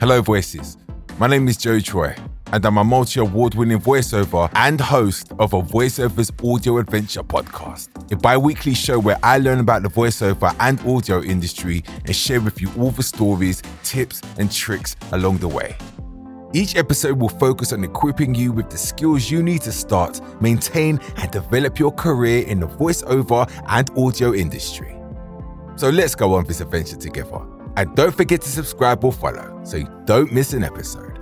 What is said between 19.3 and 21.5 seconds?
need to start, maintain, and